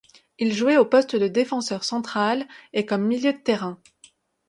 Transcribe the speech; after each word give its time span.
Il 0.39 0.51
jouait 0.55 0.77
au 0.77 0.85
poste 0.85 1.15
de 1.15 1.27
défenseur 1.27 1.83
central 1.83 2.47
et 2.73 2.87
comme 2.87 3.05
milieu 3.05 3.33
de 3.33 3.37
terrain. 3.37 3.79